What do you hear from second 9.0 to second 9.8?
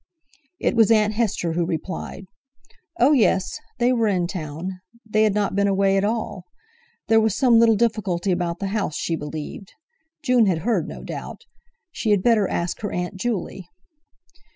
believed.